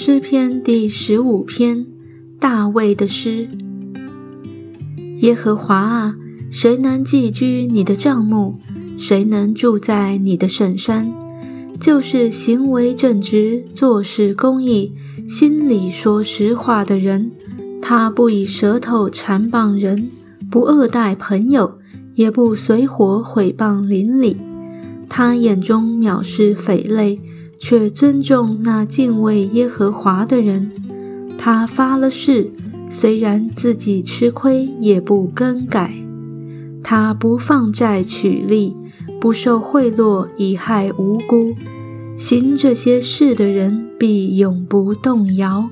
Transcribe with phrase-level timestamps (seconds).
[0.00, 1.84] 诗篇第十五篇，
[2.38, 3.48] 大卫的诗。
[5.18, 6.16] 耶和华啊，
[6.52, 8.60] 谁能寄居你的帐幕？
[8.96, 11.12] 谁能住在你的圣山？
[11.80, 14.92] 就是行为正直、做事公义、
[15.28, 17.32] 心里说实话的人。
[17.82, 20.10] 他不以舌头缠谤人，
[20.48, 21.76] 不恶待朋友，
[22.14, 24.36] 也不随伙毁谤邻里。
[25.08, 27.20] 他眼中藐视匪类。
[27.58, 30.70] 却尊重那敬畏耶和华的人。
[31.36, 32.50] 他发了誓，
[32.90, 35.94] 虽然自己吃亏，也不更改。
[36.82, 38.74] 他不放债取利，
[39.20, 41.54] 不受贿赂以害无辜。
[42.16, 45.68] 行这些事的人必永不动摇。